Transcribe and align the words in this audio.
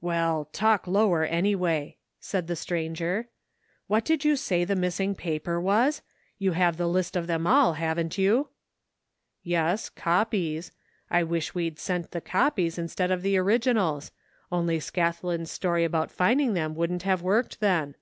Well, 0.00 0.44
talk 0.52 0.86
lower 0.86 1.24
anyway," 1.24 1.96
said 2.20 2.46
the 2.46 2.54
stranger. 2.54 3.26
What 3.88 4.04
did 4.04 4.24
you 4.24 4.36
say 4.36 4.62
the 4.64 4.74
other 4.74 4.80
missing 4.80 5.16
paper 5.16 5.60
was? 5.60 6.02
You 6.38 6.52
have 6.52 6.76
the 6.76 6.86
list 6.86 7.16
of 7.16 7.26
them 7.26 7.48
all, 7.48 7.72
haven't 7.72 8.16
you? 8.16 8.50
'*" 8.80 9.14
Yes, 9.42 9.88
copies. 9.88 10.70
I 11.10 11.24
wish 11.24 11.52
we'd 11.56 11.80
sent 11.80 12.12
the 12.12 12.20
copies 12.20 12.78
instead 12.78 13.10
of 13.10 13.22
the 13.22 13.36
originals, 13.36 14.12
only 14.52 14.78
Scathlin's 14.78 15.50
story 15.50 15.82
about 15.82 16.12
finding 16.12 16.54
them 16.54 16.76
wouldn't 16.76 17.02
have 17.02 17.20
worked 17.22 17.58
then. 17.58 17.96